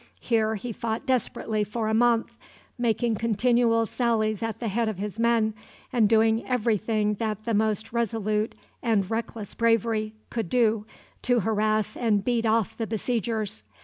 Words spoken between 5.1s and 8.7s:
men, and doing every thing that the most resolute